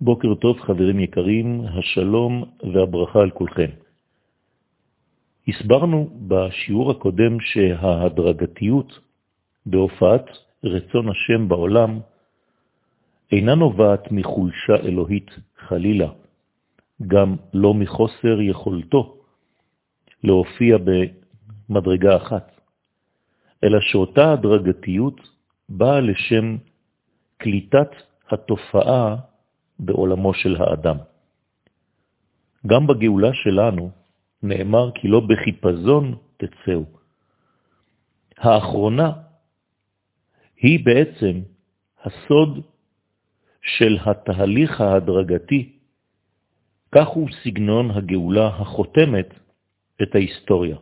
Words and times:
בוקר 0.00 0.34
טוב 0.34 0.60
חברים 0.60 1.00
יקרים, 1.00 1.64
השלום 1.66 2.44
והברכה 2.72 3.20
על 3.20 3.30
כולכם. 3.30 3.70
הסברנו 5.48 6.10
בשיעור 6.28 6.90
הקודם 6.90 7.40
שההדרגתיות 7.40 8.98
בהופעת 9.66 10.26
רצון 10.64 11.08
השם 11.08 11.48
בעולם 11.48 12.00
אינה 13.32 13.54
נובעת 13.54 14.12
מחולשה 14.12 14.76
אלוהית 14.76 15.30
חלילה, 15.56 16.10
גם 17.06 17.36
לא 17.54 17.74
מחוסר 17.74 18.40
יכולתו 18.40 19.16
להופיע 20.24 20.76
במדרגה 20.78 22.16
אחת, 22.16 22.60
אלא 23.64 23.80
שאותה 23.80 24.32
הדרגתיות 24.32 25.20
באה 25.68 26.00
לשם 26.00 26.56
קליטת 27.38 27.90
התופעה 28.30 29.16
בעולמו 29.78 30.34
של 30.34 30.56
האדם. 30.62 30.96
גם 32.66 32.86
בגאולה 32.86 33.34
שלנו 33.34 33.90
נאמר 34.42 34.90
כי 34.94 35.08
לא 35.08 35.20
בחיפזון 35.20 36.16
תצאו. 36.36 36.84
האחרונה 38.38 39.12
היא 40.56 40.84
בעצם 40.84 41.40
הסוד 42.04 42.62
של 43.62 43.98
התהליך 44.06 44.80
ההדרגתי, 44.80 45.72
כך 46.92 47.08
הוא 47.08 47.28
סגנון 47.42 47.90
הגאולה 47.90 48.46
החותמת 48.46 49.34
את 50.02 50.14
ההיסטוריה. 50.14 50.76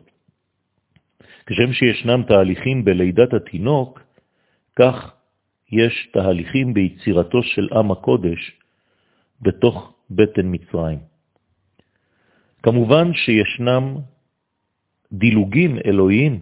כשם 1.45 1.73
שישנם 1.73 2.23
תהליכים 2.27 2.85
בלידת 2.85 3.33
התינוק, 3.33 4.01
כך 4.75 5.13
יש 5.71 6.09
תהליכים 6.13 6.73
ביצירתו 6.73 7.43
של 7.43 7.67
עם 7.71 7.91
הקודש 7.91 8.56
בתוך 9.41 9.93
בטן 10.11 10.45
מצרים. 10.45 10.99
כמובן 12.63 13.13
שישנם 13.13 13.97
דילוגים 15.11 15.77
אלוהיים 15.85 16.41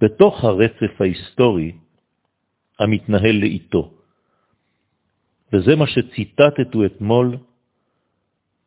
בתוך 0.00 0.44
הרצף 0.44 1.00
ההיסטורי 1.00 1.72
המתנהל 2.78 3.36
לאיתו. 3.40 3.94
וזה 5.52 5.76
מה 5.76 5.86
שציטטתו 5.86 6.84
אתמול 6.86 7.36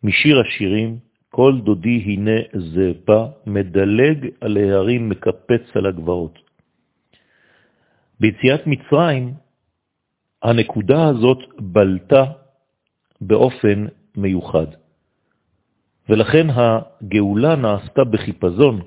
משיר 0.03 0.39
השירים, 0.39 0.99
כל 1.29 1.59
דודי 1.63 1.97
הנה 2.05 2.39
זה 2.53 2.91
בא, 3.07 3.27
מדלג 3.45 4.27
על 4.41 4.57
ההרים, 4.57 5.09
מקפץ 5.09 5.63
על 5.75 5.85
הגבעות. 5.85 6.39
ביציאת 8.19 8.67
מצרים, 8.67 9.33
הנקודה 10.43 11.07
הזאת 11.07 11.37
בלטה 11.59 12.42
באופן 13.27 13.85
מיוחד. 14.17 14.67
ולכן 16.09 16.47
הגאולה 16.49 17.55
נעשתה 17.55 18.03
בחיפזון, 18.03 18.81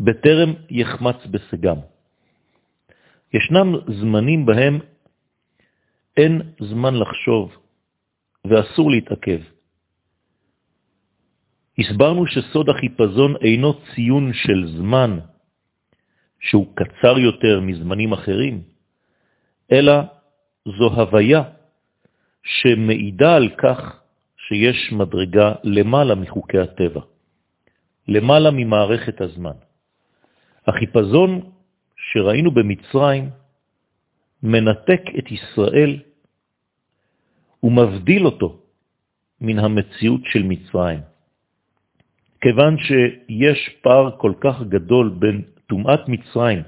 בטרם 0.00 0.54
יחמץ 0.70 1.16
בסגם. 1.30 1.76
ישנם 3.34 3.74
זמנים 4.00 4.46
בהם 4.46 4.78
אין 6.16 6.42
זמן 6.60 6.94
לחשוב 6.94 7.56
ואסור 8.44 8.90
להתעכב. 8.90 9.40
הסברנו 11.78 12.26
שסוד 12.26 12.68
החיפזון 12.68 13.36
אינו 13.36 13.74
ציון 13.74 14.32
של 14.32 14.66
זמן, 14.76 15.18
שהוא 16.40 16.66
קצר 16.76 17.18
יותר 17.18 17.60
מזמנים 17.60 18.12
אחרים, 18.12 18.62
אלא 19.72 19.92
זו 20.78 20.88
הוויה 20.94 21.42
שמעידה 22.42 23.36
על 23.36 23.48
כך 23.58 24.00
שיש 24.36 24.92
מדרגה 24.92 25.52
למעלה 25.64 26.14
מחוקי 26.14 26.58
הטבע, 26.58 27.00
למעלה 28.08 28.50
ממערכת 28.50 29.20
הזמן. 29.20 29.56
החיפזון 30.66 31.50
שראינו 31.96 32.50
במצרים 32.50 33.30
מנתק 34.42 35.02
את 35.18 35.26
ישראל 35.30 35.98
ומבדיל 37.62 38.26
אותו 38.26 38.60
מן 39.40 39.58
המציאות 39.58 40.20
של 40.24 40.42
מצרים. 40.42 41.00
כיוון 42.40 42.76
שיש 42.78 43.68
פער 43.82 44.16
כל 44.18 44.32
כך 44.40 44.62
גדול 44.62 45.08
בין 45.18 45.42
טומאת 45.66 46.08
מצרים 46.08 46.62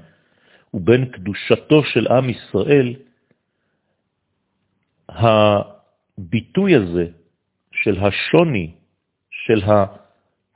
ובין 0.73 1.05
קדושתו 1.05 1.83
של 1.83 2.07
עם 2.07 2.29
ישראל, 2.29 2.93
הביטוי 5.15 6.75
הזה 6.75 7.05
של 7.71 7.97
השוני, 7.99 8.71
של 9.29 9.61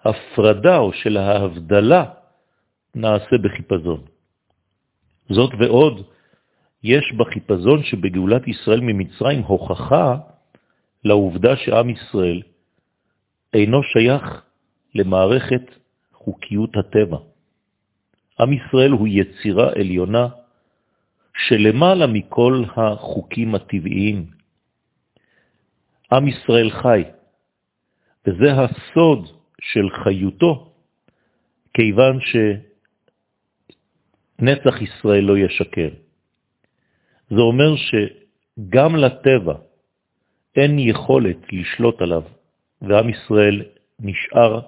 ההפרדה 0.03 0.77
או 0.77 0.93
של 0.93 1.17
ההבדלה, 1.17 2.05
נעשה 2.95 3.37
בחיפזון. 3.43 4.01
זאת 5.29 5.51
ועוד, 5.59 6.05
יש 6.83 7.13
בחיפזון 7.17 7.83
שבגאולת 7.83 8.47
ישראל 8.47 8.81
ממצרים 8.81 9.41
הוכחה 9.41 10.17
לעובדה 11.03 11.55
שעם 11.55 11.89
ישראל 11.89 12.41
אינו 13.53 13.83
שייך 13.83 14.41
למערכת 14.95 15.61
חוקיות 16.13 16.77
הטבע. 16.77 17.17
עם 18.39 18.53
ישראל 18.53 18.91
הוא 18.91 19.07
יצירה 19.07 19.71
עליונה 19.75 20.27
שלמעלה 21.47 22.07
מכל 22.07 22.63
החוקים 22.75 23.55
הטבעיים. 23.55 24.36
עם 26.11 26.27
ישראל 26.27 26.71
חי, 26.71 27.03
וזה 28.27 28.51
הסוד 28.51 29.27
של 29.61 29.89
חיותו, 30.03 30.73
כיוון 31.73 32.19
שנצח 34.39 34.81
ישראל 34.81 35.23
לא 35.23 35.37
ישקר. 35.37 35.89
זה 37.29 37.41
אומר 37.41 37.75
שגם 37.75 38.95
לטבע 38.95 39.53
אין 40.55 40.79
יכולת 40.79 41.37
לשלוט 41.53 42.01
עליו, 42.01 42.23
ועם 42.81 43.09
ישראל 43.09 43.65
נשאר 43.99 44.61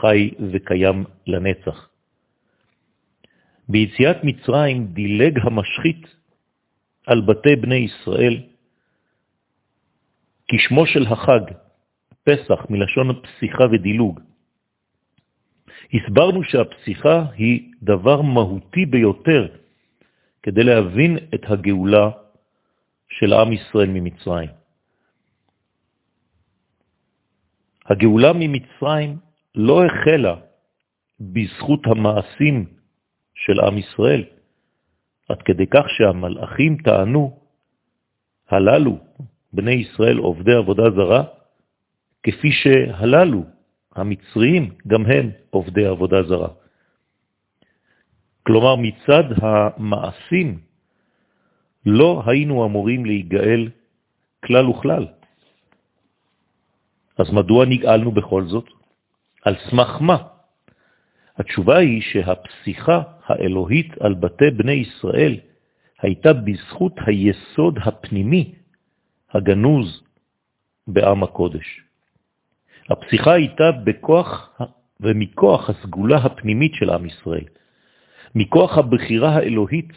חי 0.00 0.30
וקיים 0.52 1.04
לנצח. 1.26 1.88
ביציאת 3.68 4.16
מצרים 4.24 4.86
דילג 4.86 5.38
המשחית 5.42 6.06
על 7.06 7.20
בתי 7.20 7.56
בני 7.56 7.74
ישראל, 7.74 8.42
כשמו 10.48 10.86
של 10.86 11.06
החג, 11.06 11.40
פסח, 12.24 12.70
מלשון 12.70 13.20
פסיחה 13.22 13.64
ודילוג. 13.72 14.20
הסברנו 15.94 16.44
שהפסיחה 16.44 17.24
היא 17.36 17.72
דבר 17.82 18.22
מהותי 18.22 18.86
ביותר 18.86 19.48
כדי 20.42 20.64
להבין 20.64 21.18
את 21.34 21.42
הגאולה 21.44 22.10
של 23.08 23.32
עם 23.32 23.52
ישראל 23.52 23.88
ממצרים. 23.88 24.50
הגאולה 27.86 28.32
ממצרים 28.34 29.18
לא 29.54 29.84
החלה 29.84 30.36
בזכות 31.20 31.86
המעשים 31.86 32.66
של 33.34 33.60
עם 33.60 33.78
ישראל, 33.78 34.24
עד 35.28 35.42
כדי 35.42 35.66
כך 35.66 35.84
שהמלאכים 35.88 36.76
טענו, 36.84 37.40
הללו, 38.48 38.98
בני 39.52 39.72
ישראל 39.72 40.18
עובדי 40.18 40.54
עבודה 40.54 40.90
זרה, 40.90 41.24
כפי 42.22 42.52
שהללו, 42.52 43.42
המצריים, 43.94 44.74
גם 44.86 45.06
הם 45.06 45.30
עובדי 45.50 45.86
עבודה 45.86 46.22
זרה. 46.22 46.48
כלומר, 48.42 48.76
מצד 48.76 49.24
המעשים 49.42 50.58
לא 51.86 52.22
היינו 52.26 52.64
אמורים 52.64 53.04
להיגאל 53.04 53.68
כלל 54.44 54.66
וכלל. 54.68 55.06
אז 57.18 57.32
מדוע 57.32 57.66
נגאלנו 57.66 58.10
בכל 58.12 58.44
זאת? 58.44 58.68
על 59.44 59.54
סמך 59.70 59.88
מה? 60.00 60.18
התשובה 61.36 61.76
היא 61.76 62.02
שהפסיכה 62.02 63.02
האלוהית 63.26 63.98
על 64.00 64.14
בתי 64.14 64.50
בני 64.50 64.72
ישראל 64.72 65.40
הייתה 66.02 66.32
בזכות 66.32 66.92
היסוד 67.06 67.78
הפנימי 67.82 68.54
הגנוז 69.32 70.02
בעם 70.86 71.22
הקודש. 71.22 71.80
הפסיכה 72.90 73.32
הייתה 73.32 73.72
בכוח 73.84 74.60
ומכוח 75.00 75.70
הסגולה 75.70 76.16
הפנימית 76.16 76.74
של 76.74 76.90
עם 76.90 77.06
ישראל, 77.06 77.44
מכוח 78.34 78.78
הבחירה 78.78 79.30
האלוהית 79.34 79.92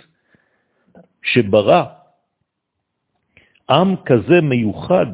שברא 1.23 1.83
עם 3.69 3.95
כזה 4.05 4.41
מיוחד 4.41 5.05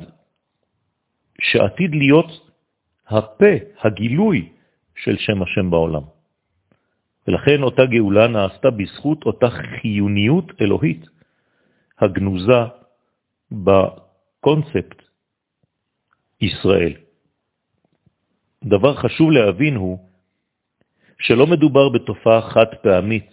שעתיד 1.41 1.95
להיות 1.95 2.31
הפה, 3.07 3.53
הגילוי 3.83 4.49
של 4.95 5.17
שם 5.17 5.41
השם 5.43 5.69
בעולם. 5.69 6.03
ולכן 7.27 7.63
אותה 7.63 7.85
גאולה 7.85 8.27
נעשתה 8.27 8.69
בזכות 8.71 9.25
אותה 9.25 9.49
חיוניות 9.49 10.61
אלוהית 10.61 11.05
הגנוזה 11.99 12.61
הקונספט 14.39 15.01
ישראל. 16.41 16.93
דבר 18.63 18.95
חשוב 18.95 19.31
להבין 19.31 19.75
הוא 19.75 19.97
שלא 21.19 21.47
מדובר 21.47 21.89
בתופעה 21.89 22.41
חד 22.41 22.65
פעמית, 22.83 23.29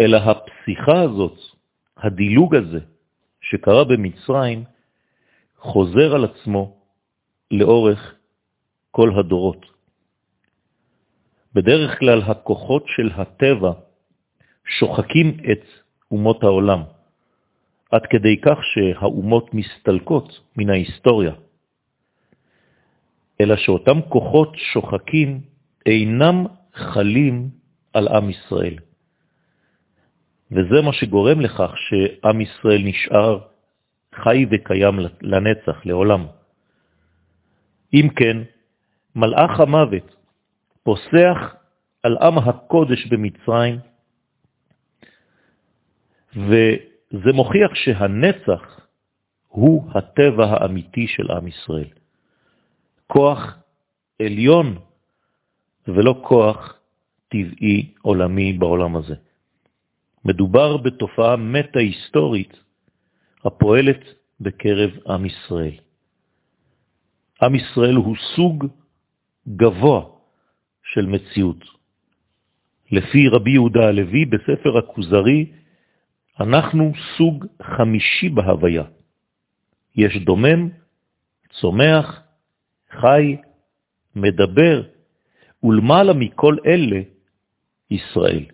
אלא 0.00 0.16
הפסיכה 0.16 1.00
הזאת, 1.00 1.38
הדילוג 1.96 2.54
הזה, 2.54 2.80
שקרה 3.40 3.84
במצרים, 3.84 4.64
חוזר 5.56 6.14
על 6.14 6.24
עצמו 6.24 6.76
לאורך 7.50 8.14
כל 8.90 9.10
הדורות. 9.18 9.66
בדרך 11.54 11.98
כלל 11.98 12.22
הכוחות 12.22 12.84
של 12.86 13.10
הטבע 13.14 13.72
שוחקים 14.78 15.36
את 15.52 15.64
אומות 16.10 16.42
העולם, 16.42 16.82
עד 17.94 18.06
כדי 18.10 18.36
כך 18.42 18.58
שהאומות 18.64 19.54
מסתלקות 19.54 20.40
מן 20.56 20.70
ההיסטוריה. 20.70 21.34
אלא 23.40 23.56
שאותם 23.56 23.98
כוחות 24.08 24.56
שוחקים 24.72 25.40
אינם 25.86 26.46
חלים 26.74 27.48
על 27.92 28.08
עם 28.08 28.30
ישראל. 28.30 28.76
וזה 30.50 30.82
מה 30.82 30.92
שגורם 30.92 31.40
לכך 31.40 31.72
שעם 31.76 32.40
ישראל 32.40 32.82
נשאר 32.84 33.38
חי 34.14 34.46
וקיים 34.50 34.94
לנצח, 35.22 35.86
לעולם. 35.86 36.26
אם 37.94 38.08
כן, 38.16 38.36
מלאך 39.16 39.60
המוות 39.60 40.16
פוסח 40.82 41.38
על 42.02 42.16
עם 42.18 42.38
הקודש 42.38 43.06
במצרים, 43.06 43.78
וזה 47.14 47.32
מוכיח 47.32 47.74
שהנצח 47.74 48.80
הוא 49.48 49.90
הטבע 49.94 50.46
האמיתי 50.46 51.06
של 51.06 51.30
עם 51.30 51.46
ישראל. 51.48 51.88
כוח 53.06 53.58
עליון 54.22 54.78
ולא 55.88 56.20
כוח 56.22 56.78
טבעי 57.28 57.94
עולמי 58.02 58.52
בעולם 58.52 58.96
הזה. 58.96 59.14
מדובר 60.24 60.76
בתופעה 60.76 61.36
מטה-היסטורית 61.36 62.60
הפועלת 63.44 64.02
בקרב 64.40 64.90
עם 65.06 65.26
ישראל. 65.26 65.76
עם 67.42 67.54
ישראל 67.54 67.94
הוא 67.94 68.16
סוג 68.36 68.66
גבוה 69.48 70.02
של 70.82 71.06
מציאות. 71.06 71.64
לפי 72.90 73.28
רבי 73.28 73.50
יהודה 73.50 73.88
הלוי 73.88 74.24
בספר 74.24 74.78
הכוזרי, 74.78 75.46
אנחנו 76.40 76.92
סוג 77.16 77.46
חמישי 77.62 78.28
בהוויה. 78.28 78.84
יש 79.96 80.16
דומם, 80.16 80.68
צומח, 81.60 82.22
חי, 82.90 83.36
מדבר, 84.16 84.82
ולמעלה 85.62 86.12
מכל 86.12 86.56
אלה, 86.66 87.00
ישראל. 87.90 88.44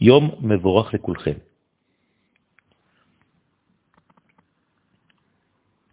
יום 0.00 0.30
מבורך 0.40 0.94
לכולכם. 0.94 1.49